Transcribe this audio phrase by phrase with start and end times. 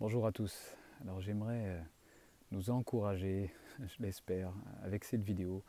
[0.00, 0.76] Bonjour à tous.
[1.00, 1.80] Alors j'aimerais euh,
[2.52, 4.52] nous encourager, je l'espère,
[4.84, 5.64] avec cette vidéo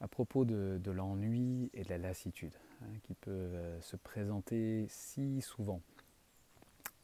[0.00, 5.42] à propos de, l'ennui et de la lassitude hein, qui peuvent euh, se présenter si
[5.42, 5.82] souvent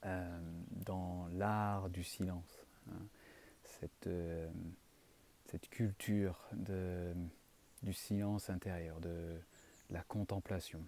[0.07, 0.41] euh,
[0.87, 2.65] dans l'art du silence.
[2.91, 3.05] Hein.
[3.65, 4.09] cette,
[5.69, 6.49] culture
[7.83, 9.39] du silence intérieur, de
[9.91, 10.81] la contemplation,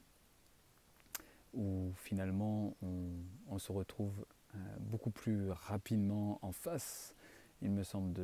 [1.52, 2.74] où finalement
[3.50, 4.24] on se retrouve
[4.94, 7.16] beaucoup plus rapidement en face,
[7.62, 8.20] il me semble,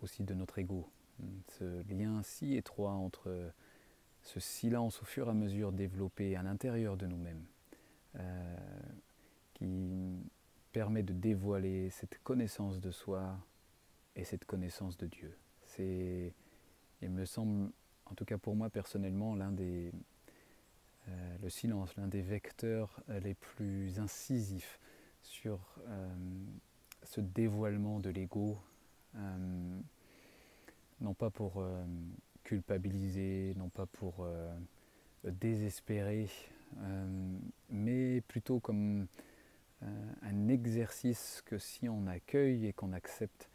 [0.00, 0.88] aussi de notre ego.
[1.58, 3.50] Ce lien si étroit entre
[4.22, 7.44] ce silence au fur et à mesure développé à l'intérieur de nous-mêmes,
[8.14, 8.56] euh,
[9.54, 10.22] qui
[10.70, 13.36] permet de dévoiler cette connaissance de soi
[14.14, 15.36] et cette connaissance de Dieu.
[15.64, 16.32] C'est,
[17.02, 17.72] il me semble,
[18.06, 19.90] en tout cas pour moi personnellement, l'un des,
[21.08, 24.78] euh, le silence, l'un des vecteurs les plus incisifs
[25.24, 26.14] sur euh,
[27.02, 28.58] ce dévoilement de l'ego,
[29.16, 29.80] euh,
[31.00, 31.84] non pas pour euh,
[32.44, 34.26] culpabiliser, non pas pour
[35.24, 36.28] désespérer,
[37.70, 39.06] mais plutôt comme
[39.80, 43.48] un exercice que si on accueille et qu'on accepte,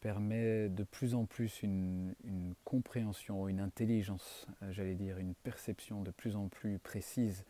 [0.00, 6.10] permet de plus en plus une, une compréhension, une intelligence, j'allais dire, une perception de
[6.10, 7.46] plus en plus précise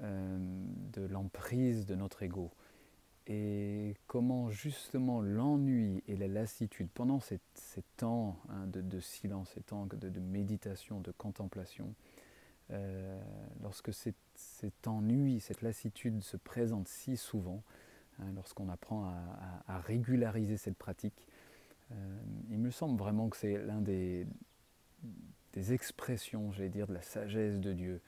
[0.00, 2.50] de l'emprise de notre ego
[3.26, 7.40] et comment justement l'ennui et la lassitude, pendant ces,
[7.96, 11.94] temps hein, de, silence, ces temps de, méditation, de contemplation,
[12.70, 13.20] euh,
[13.62, 17.62] lorsque cet, ennui, cette lassitude se présente si souvent,
[18.18, 19.14] hein, lorsqu'on apprend
[19.66, 21.26] à, régulariser cette pratique,
[21.92, 21.94] euh,
[22.50, 24.26] il me semble vraiment que c'est l'un des,
[25.54, 28.02] des expressions, j'allais dire, de la sagesse de Dieu,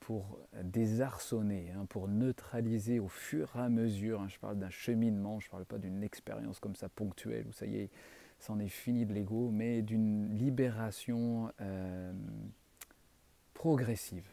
[0.00, 4.20] pour désarçonner, hein, pour neutraliser au fur et à mesure.
[4.20, 7.52] Hein, je parle d'un cheminement, je ne parle pas d'une expérience comme ça ponctuelle où
[7.52, 7.90] ça y est,
[8.38, 12.12] c'en est fini de l'ego, mais d'une libération euh,
[13.54, 14.28] progressive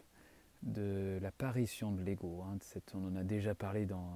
[0.63, 2.43] de l'apparition de l'ego.
[2.43, 2.57] Hein,
[2.93, 4.09] on en a déjà parlé dans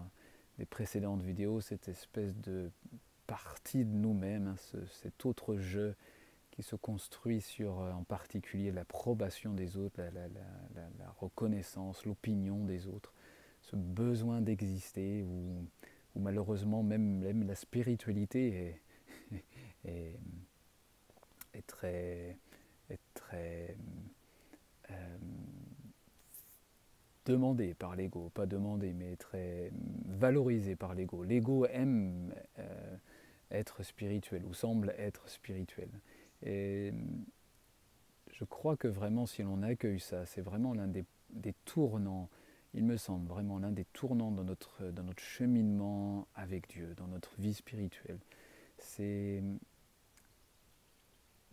[0.57, 2.69] les précédentes vidéos, cette espèce de
[3.27, 4.55] partie de nous-mêmes,
[5.01, 5.95] cet autre jeu
[6.53, 13.11] qui se construit sur euh, en particulier l'approbation des autres, la, reconnaissance, l'opinion des autres,
[13.61, 15.65] ce besoin d'exister, où,
[16.15, 18.79] malheureusement même, même, la spiritualité
[19.85, 20.19] est,
[21.65, 22.37] très,
[22.91, 23.75] est très
[24.91, 25.17] euh,
[27.25, 29.71] demandée par l'ego, pas demandée, mais très
[30.05, 31.23] valorisée par l'ego.
[31.23, 32.95] L'ego aime euh,
[33.49, 35.89] être spirituel ou semble être spirituel.
[36.43, 36.93] Et
[38.31, 41.05] je crois que vraiment, si l'on accueille ça, c'est vraiment l'un des,
[41.65, 42.29] tournants,
[42.73, 47.07] il me semble vraiment l'un des tournants dans notre, dans notre cheminement avec Dieu, dans
[47.07, 48.19] notre vie spirituelle.
[48.77, 49.43] C'est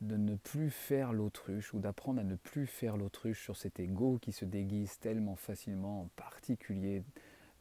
[0.00, 4.18] de ne plus faire l'autruche ou d'apprendre à ne plus faire l'autruche sur cet ego
[4.18, 7.02] qui se déguise tellement facilement, en particulier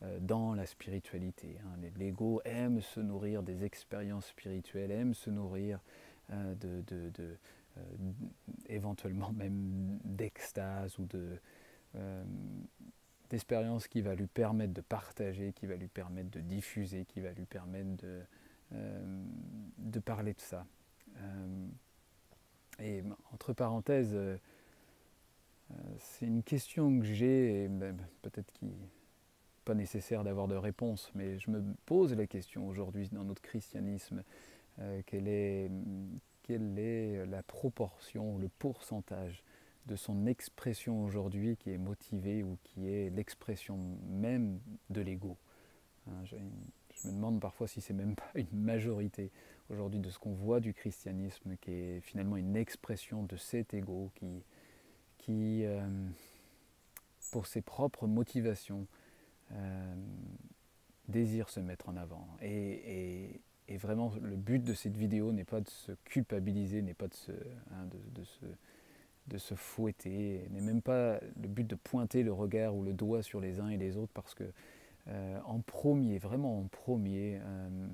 [0.03, 1.57] euh, dans la spiritualité.
[1.65, 1.89] Hein.
[1.97, 5.81] L'ego aime se nourrir des expériences spirituelles, aime se nourrir
[6.31, 7.37] euh, de, de,
[7.77, 7.81] euh,
[8.67, 11.39] éventuellement même d'extase ou de
[11.95, 12.23] euh,
[13.29, 17.31] d'expérience qui va lui permettre de partager, qui va lui permettre de diffuser, qui va
[17.31, 18.21] lui permettre de,
[19.77, 20.65] de parler de ça.
[22.79, 24.17] et entre parenthèses,
[25.99, 28.71] c'est une question que j'ai, ben, peut-être n'est
[29.63, 34.23] pas nécessaire d'avoir de réponse, mais je me pose la question aujourd'hui dans notre christianisme.
[34.81, 35.69] Euh, quelle, est,
[36.43, 39.43] quelle est la proportion, le pourcentage
[39.85, 45.37] de son expression aujourd'hui qui est motivée ou qui est l'expression même de l'ego?
[46.07, 46.35] Hein, je,
[47.07, 49.31] me demande parfois si c'est même pas une majorité
[49.69, 54.11] aujourd'hui de ce qu'on voit du christianisme qui est finalement une expression de cet ego
[54.15, 54.43] qui,
[55.17, 55.87] qui euh,
[57.31, 58.87] pour ses propres motivations,
[59.51, 59.95] euh,
[61.07, 62.27] désire se mettre en avant.
[62.41, 63.41] et,
[63.77, 67.31] vraiment, le but de cette vidéo n'est pas de se culpabiliser, n'est pas de se,
[67.31, 68.45] hein, de, se,
[69.27, 73.21] de se fouetter, n'est même pas le but de pointer le regard ou le doigt
[73.21, 74.45] sur les uns et les autres, parce que
[75.07, 77.87] euh, en premier, vraiment en premier, euh,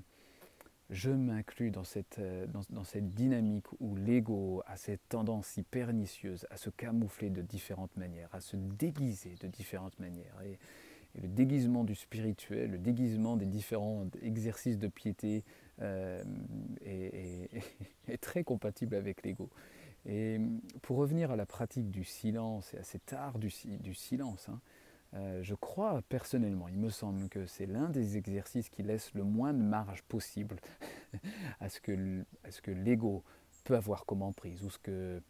[0.90, 5.64] je m'inclus dans cette, euh, dans, dans, cette dynamique où l'ego a cette tendance si
[5.64, 10.36] pernicieuse à se camoufler de différentes manières, à se déguiser de différentes manières.
[10.46, 10.58] Et,
[11.22, 15.44] le déguisement du spirituel, le déguisement des différents exercices de piété
[15.82, 16.24] euh,
[16.86, 19.50] est, très compatible avec l'ego.
[20.06, 20.40] Et
[20.82, 24.60] pour revenir à la pratique du silence et à cet art du, silence, hein,
[25.16, 29.24] euh, je crois personnellement, il me semble que c'est l'un des exercices qui laisse le
[29.24, 30.58] moins de marge possible
[31.60, 33.24] à ce que, l'ego
[33.64, 35.22] peut avoir comme emprise ou ce que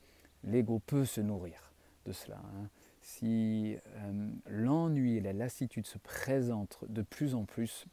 [0.43, 1.71] l'ego peut se nourrir
[2.05, 2.41] de cela.
[2.55, 2.69] Hein.
[3.05, 7.85] Si euh, l'ennui et la lassitude se présentent de plus en plus,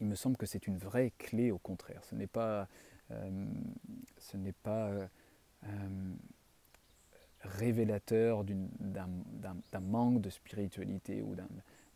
[0.00, 2.02] il me semble que c'est une vraie clé au contraire.
[2.04, 2.66] Ce n'est pas,
[3.10, 3.46] euh,
[4.16, 4.90] ce n'est pas
[7.42, 11.34] révélateur d'un manque de spiritualité ou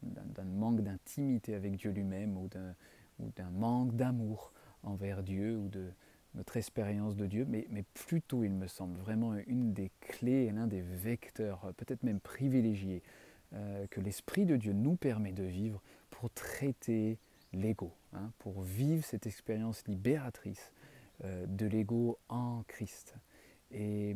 [0.03, 4.53] d'un manque d'intimité avec Dieu lui-même ou d'un manque d'amour
[4.83, 5.91] envers Dieu ou de
[6.39, 10.69] notre expérience de Dieu, mais, mais, plutôt, il me semble, vraiment une des clés, l'un
[10.69, 13.03] des vecteurs, peut-être même privilégiés,
[13.55, 17.19] euh, que l'Esprit de Dieu nous permet de vivre pour traiter
[17.53, 20.73] l'ego, hein, pour vivre cette expérience libératrice
[21.25, 23.15] euh, de l'ego en Christ.
[23.73, 24.15] Et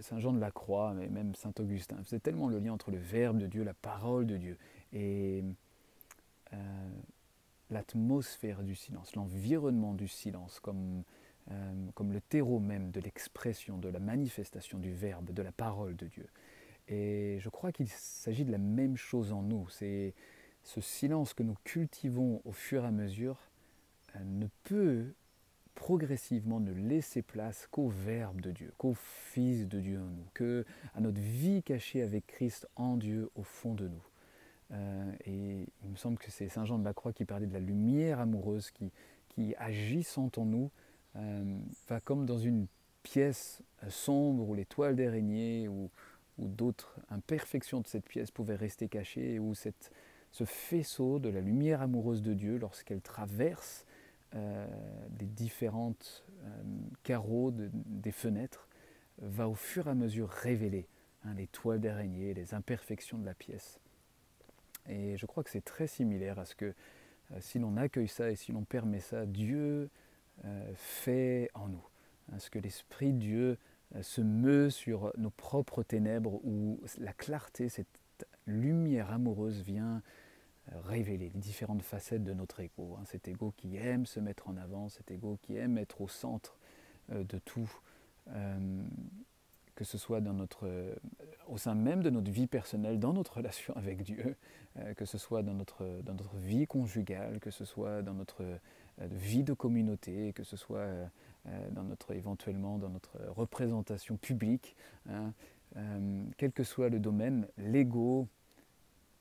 [0.00, 2.98] Saint Jean de la Croix, mais même Saint Augustin, faisait tellement le lien entre le
[2.98, 4.56] Verbe de Dieu, la parole de Dieu,
[4.94, 5.42] euh,
[7.70, 11.02] l'atmosphère du silence, l'environnement du silence, comme,
[11.50, 15.96] euh, comme le terreau même de l'expression, de la manifestation du Verbe, de la parole
[15.96, 16.28] de Dieu.
[16.88, 19.68] Et je crois qu'il s'agit de la même chose en nous.
[19.70, 20.14] C'est
[20.62, 23.38] ce silence que nous cultivons au fur et à mesure
[24.16, 25.14] euh, ne peut
[25.74, 30.64] progressivement ne laisser place qu'au Verbe de Dieu, qu'au Fils de Dieu en nous, que
[30.94, 34.02] à notre vie cachée avec Christ en Dieu au fond de nous.
[34.72, 37.52] Euh, et il me semble que c'est Saint Jean de la Croix qui parlait de
[37.52, 40.70] la lumière amoureuse qui, agissant en nous,
[41.16, 41.58] euh,
[41.88, 42.66] va comme dans une
[43.02, 45.90] pièce sombre où les toiles d'araignée ou,
[46.36, 52.22] d'autres imperfections de cette pièce pouvaient rester cachées, où ce faisceau de la lumière amoureuse
[52.22, 53.86] de Dieu, lorsqu'elle traverse
[54.34, 54.66] euh,
[55.10, 56.62] des différentes euh,
[57.04, 58.66] carreaux des fenêtres
[59.18, 60.88] va au fur et à mesure révéler
[61.24, 63.78] hein, les toiles d'araignée, les imperfections de la pièce.
[64.88, 66.66] Et je crois que c'est très similaire à ce que
[67.32, 69.90] euh, si l'on accueille ça et si l'on permet ça, Dieu
[70.74, 71.86] fait en nous.
[72.32, 73.56] Hein, ce que l'Esprit Dieu
[74.00, 77.86] se meut sur nos propres ténèbres où la clarté, cette
[78.46, 80.02] lumière amoureuse vient
[80.72, 82.96] euh, révéler les différentes facettes de notre ego.
[82.98, 83.04] Hein.
[83.04, 86.58] cet ego qui aime se mettre en avant, cet ego qui aime être au centre
[87.12, 87.70] euh, de tout,
[88.28, 88.82] euh,
[89.74, 90.68] que ce soit dans notre,
[91.48, 94.36] au sein même de notre vie personnelle, dans notre relation avec Dieu,
[94.96, 98.44] que ce soit dans notre, dans notre vie conjugale, que ce soit dans notre
[98.98, 100.88] vie de communauté, que ce soit
[101.72, 104.76] dans notre, éventuellement dans notre représentation publique.
[105.08, 105.32] Hein.
[106.36, 108.28] quel que soit le domaine, l'ego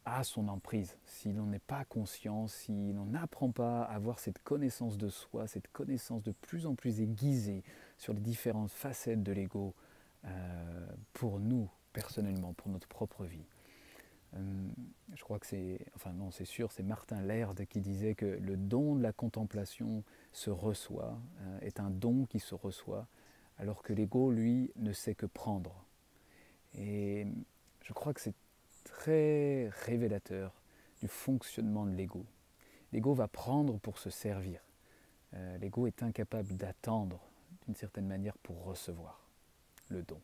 [0.05, 4.39] a son emprise, si l'on n'est pas conscient, si l'on n'apprend pas à avoir cette
[4.43, 7.63] connaissance de soi, cette connaissance de plus en plus aiguisée
[7.97, 9.73] sur les différentes facettes de l'ego
[10.25, 13.45] euh, pour nous personnellement, pour notre propre vie.
[14.35, 14.67] Euh,
[15.13, 18.57] je crois que c'est, enfin non, c'est sûr, c'est Martin Laird qui disait que le
[18.57, 23.07] don de la contemplation se reçoit, euh, est un don qui se reçoit,
[23.59, 25.85] alors que l'ego, lui, ne sait que prendre.
[26.73, 27.27] Et
[27.83, 28.35] je crois que c'est
[28.85, 30.53] très révélateur
[31.01, 32.25] du fonctionnement de l'ego.
[32.91, 34.61] L'ego va prendre pour se servir.
[35.59, 37.19] L'ego est incapable d'attendre
[37.65, 39.22] d'une certaine manière pour recevoir
[40.01, 40.19] don.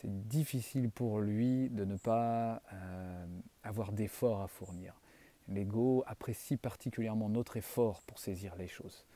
[0.00, 3.26] C'est difficile pour lui de ne pas euh,
[3.64, 4.94] avoir d'effort à fournir.
[5.48, 9.06] L'ego apprécie particulièrement notre effort pour saisir les choses.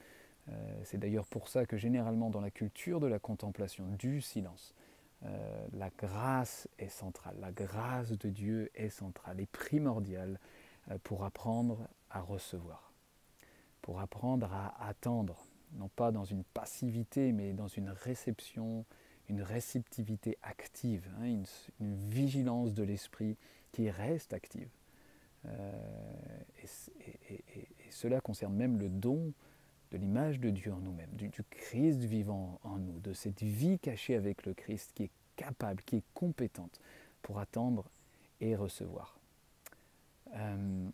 [0.49, 4.75] Euh, c'est d'ailleurs pour ça que généralement dans la culture de la contemplation, du silence,
[5.25, 10.41] euh, la grâce est centrale, la grâce de Dieu est centrale et primordiale
[11.05, 12.93] pour apprendre à recevoir,
[13.83, 18.85] pour apprendre à attendre, non pas dans une passivité, mais dans une réception,
[19.33, 21.43] une réceptivité active, hein,
[21.81, 23.37] une, vigilance de l'esprit
[23.73, 24.69] qui reste active.
[25.47, 25.73] Euh,
[26.63, 26.69] et,
[27.91, 29.33] cela concerne même le don
[29.91, 34.15] de l'image de Dieu en nous-mêmes, du, Christ vivant en nous, de cette vie cachée
[34.15, 36.79] avec le Christ qui est capable, qui est compétente
[37.23, 37.89] pour attendre
[38.41, 39.19] et recevoir.
[40.35, 40.89] Euh,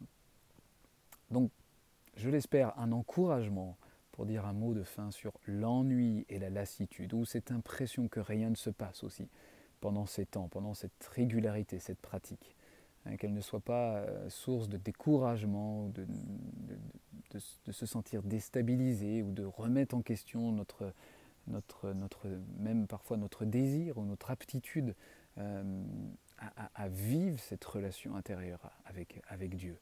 [1.30, 1.50] donc,
[2.16, 3.76] je l'espère, un encouragement
[4.18, 8.18] pour dire un mot de fin sur l'ennui et la lassitude, ou cette impression que
[8.18, 9.28] rien ne se passe aussi
[9.80, 12.56] pendant ces temps, pendant cette régularité, cette pratique.
[13.06, 16.04] Hein, qu'elle ne soit pas euh, source de découragement, de,
[17.30, 20.92] de, se sentir déstabilisé ou de remettre en question notre,
[21.46, 22.26] notre, notre,
[22.58, 24.96] même parfois notre désir ou notre aptitude
[25.38, 25.84] euh,
[26.74, 29.78] à, vivre cette relation intérieure avec, avec Dieu.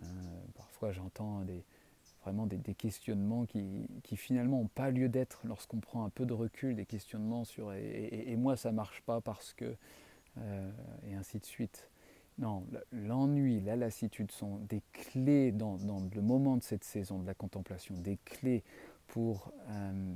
[0.00, 0.04] Euh,
[0.54, 1.64] parfois j'entends des,
[2.22, 6.76] vraiment des, questionnements qui, finalement n'ont pas lieu d'être lorsqu'on prend un peu de recul,
[6.76, 9.76] des questionnements sur et, moi ça marche pas parce que,
[10.38, 11.90] et ainsi de suite.
[12.38, 15.78] Non, l'ennui, la lassitude sont des clés dans,
[16.14, 18.64] le moment de cette saison de la contemplation, des clés
[19.06, 20.14] pour euh,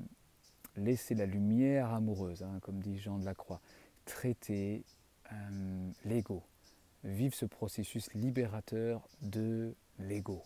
[0.77, 3.61] laisser la lumière amoureuse, hein, comme dit Jean de la Croix,
[4.07, 4.85] traiter
[5.33, 6.43] euh, l'ego,
[7.05, 10.43] vivre ce processus libérateur de l'ego.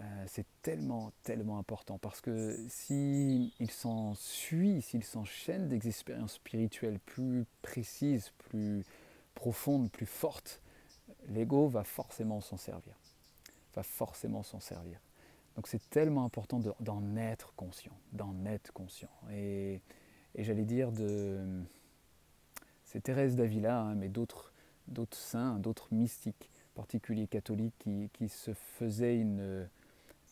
[0.00, 7.44] Euh, c'est tellement, tellement important parce que s'il s'ensuit, s'il s'enchaîne des expériences spirituelles plus
[7.62, 8.84] précises, plus
[9.34, 10.60] profondes, plus fortes,
[11.28, 12.94] l'ego va forcément s'en servir.
[13.74, 15.00] Va forcément s'en servir.
[15.54, 19.10] Donc c'est tellement important d'en être conscient, d'en être conscient.
[19.32, 19.80] Et,
[20.36, 21.62] j'allais dire de...
[22.84, 24.52] C'est Thérèse d'Avila, hein, mais d'autres
[25.12, 29.68] saints, d'autres mystiques particuliers catholiques qui, qui se faisaient une,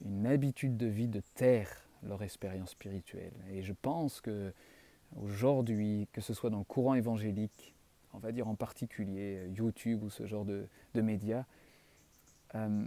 [0.05, 3.33] une habitude de vie de taire leur expérience spirituelle.
[3.51, 4.53] Et je pense que
[5.17, 7.75] aujourd'hui, que ce soit dans le courant évangélique,
[8.13, 11.45] on va dire en particulier euh, YouTube ou ce genre de, médias,
[12.55, 12.87] euh,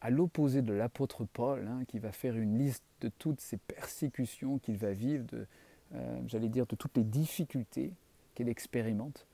[0.00, 4.58] à l'opposé de l'apôtre Paul, hein, qui va faire une liste de toutes ces persécutions
[4.58, 5.46] qu'il va vivre, de,
[5.94, 7.92] euh, j'allais dire de toutes les difficultés
[8.34, 9.26] qu'il expérimente,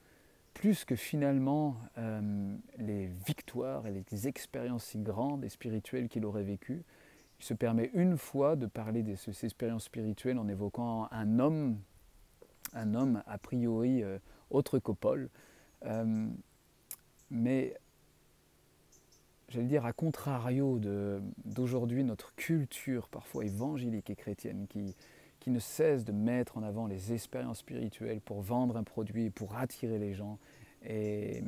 [0.55, 1.77] plus que finalement
[2.79, 6.83] les victoires et les expériences si grandes et spirituelles qu'il aurait vécues.
[7.41, 11.79] Il se permet une fois de parler de ces expériences spirituelles en évoquant un homme,
[12.73, 14.05] un homme a priori
[14.53, 15.29] autre que Paul.
[15.85, 16.29] Euh,
[17.31, 17.75] mais
[19.49, 24.95] j'allais dire à contrario d'aujourd'hui notre culture parfois évangélique et chrétienne qui,
[25.43, 29.57] qui ne cesse de mettre en avant les expériences spirituelles pour vendre un produit, pour
[29.57, 30.39] attirer les gens
[30.85, 31.43] et,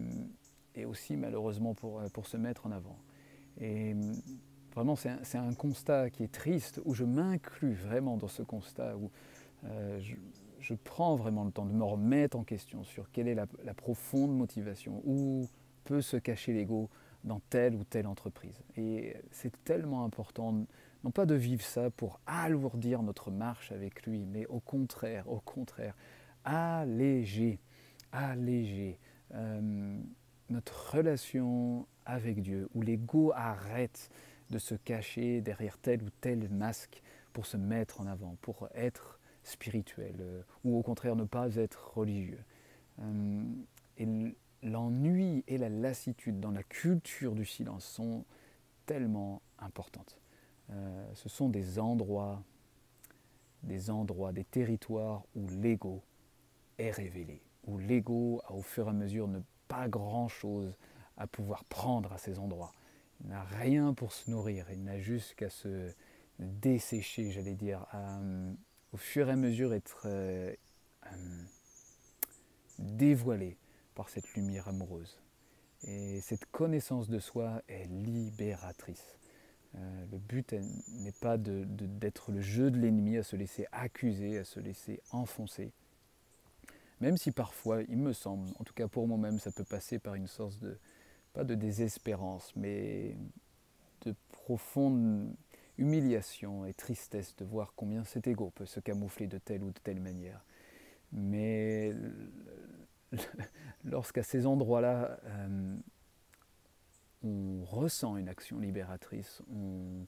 [0.85, 2.99] aussi malheureusement pour, pour, se mettre en avant.
[3.61, 3.95] Et
[4.75, 9.13] vraiment c'est un, constat qui est triste où je m'inclus vraiment dans ce constat où
[9.65, 10.17] euh, je,
[10.65, 14.37] je prends vraiment le temps de me remettre en question sur quelle est la, profonde
[14.37, 15.47] motivation, où
[15.85, 16.89] peut se cacher l'ego
[17.23, 18.63] dans telle ou telle entreprise.
[18.77, 20.65] Et c'est tellement important,
[21.05, 25.39] non pas de vivre ça pour alourdir notre marche avec lui, mais au contraire, au
[25.39, 25.95] contraire,
[26.45, 27.61] alléger,
[28.11, 28.99] alléger
[29.35, 29.99] euh,
[30.49, 34.11] notre relation avec Dieu, où l'ego arrête
[34.49, 37.03] de se cacher derrière tel ou tel masque
[37.35, 41.93] pour se mettre en avant, pour être spirituel, euh, ou au contraire ne pas être
[41.95, 42.43] religieux.
[43.01, 43.43] Euh,
[43.99, 44.09] et
[44.63, 48.25] l'ennui et la lassitude dans la culture du silence sont
[48.87, 50.19] tellement importantes.
[50.71, 52.43] Euh, ce sont des endroits,
[53.63, 56.03] des endroits, des territoires où l'ego
[56.79, 60.77] est révélé, où l'ego a au fur et à mesure ne pas grand-chose
[61.17, 62.73] à pouvoir prendre à ces endroits.
[63.21, 65.93] Il n'a rien pour se nourrir, il n'a juste qu'à se
[66.39, 68.19] dessécher, j'allais dire, à,
[68.93, 70.53] au fur et à mesure être euh,
[71.07, 71.45] euh,
[72.79, 73.57] dévoilé
[73.95, 75.21] par cette lumière amoureuse.
[75.83, 79.19] Et cette connaissance de soi est libératrice.
[79.77, 80.55] Euh, le but
[80.89, 85.73] n'est pas d'être le jeu de l'ennemi, à se laisser accuser, à se laisser enfoncer.
[87.01, 90.15] Même si parfois, il me semble, en tout cas pour moi-même, ça peut passer par
[90.15, 90.79] une sorte de,
[91.33, 93.17] pas de désespérance, mais
[94.03, 95.35] de profonde
[95.77, 99.79] humiliation et tristesse de voir combien cet ego peut se camoufler de telle ou de
[99.83, 100.45] telle manière.
[101.13, 101.93] Mais
[103.85, 105.77] lorsqu'à ces endroits-là, euh,
[107.25, 110.07] on ressent une action libératrice, on,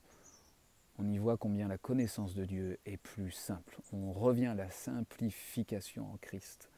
[1.08, 3.78] y voit combien la connaissance de Dieu est plus simple.
[3.92, 6.70] On revient à la simplification en Christ,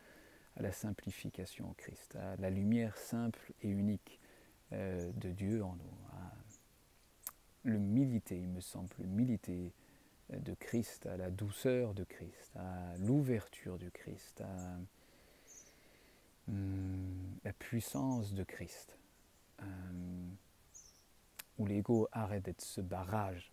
[0.56, 4.20] à la simplification en Christ, à la lumière simple et unique
[4.72, 5.98] euh, de Dieu en nous,
[7.64, 9.72] l'humilité, il me semble, l'humilité
[10.30, 14.78] de Christ, à la douceur de Christ, à l'ouverture du Christ, à
[16.48, 18.98] hum, la puissance de Christ,
[19.60, 20.36] hum,
[21.58, 23.52] où l'ego arrête d'être ce barrage,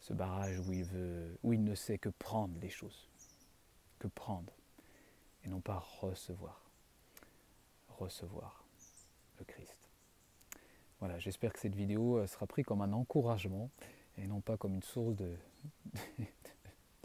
[0.00, 3.08] ce barrage où il, veut, où il ne sait que prendre les choses,
[3.98, 4.52] que prendre,
[5.44, 6.60] et non pas recevoir,
[7.88, 8.64] recevoir
[9.38, 9.78] le Christ.
[11.00, 13.70] Voilà, j'espère que cette vidéo euh, sera prise comme un encouragement
[14.18, 15.36] et non pas comme une source de,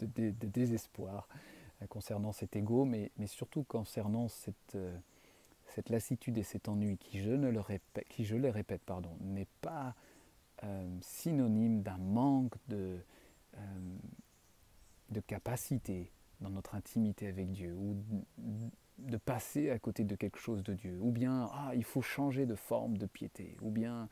[0.00, 1.28] désespoir
[1.82, 4.96] euh, concernant cet ego, mais, surtout concernant cette, euh,
[5.74, 9.16] cette, lassitude et cet ennui qui, je, ne le répète, qui, je le répète, pardon,
[9.20, 9.94] n'est pas
[11.00, 12.98] synonyme d'un manque de,
[15.10, 17.96] de capacité dans notre intimité avec Dieu ou
[18.98, 22.46] de passer à côté de quelque chose de Dieu, ou bien ah, il faut changer
[22.46, 24.08] de forme de piété, ou bien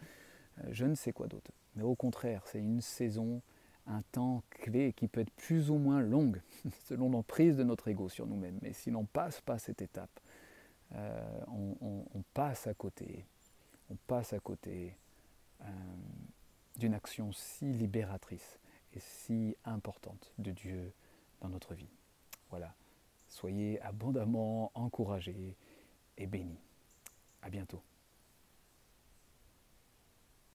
[0.58, 1.52] euh, je ne sais quoi d'autre.
[1.76, 3.42] Mais au contraire, c'est une saison,
[3.86, 6.40] un temps clé qui peut être plus ou moins longue,
[6.84, 8.58] selon l'emprise de notre ego sur nous-mêmes.
[8.62, 10.20] Mais si l'on passe pas cette étape,
[10.94, 13.24] euh, on, passe à côté,
[13.90, 14.38] à
[15.62, 15.66] euh,
[16.76, 18.58] d'une action si libératrice
[18.94, 20.92] et si importante de Dieu
[21.40, 21.90] dans notre vie.
[22.50, 22.74] Voilà,
[23.28, 25.56] soyez abondamment encouragés
[26.18, 26.58] et bénis.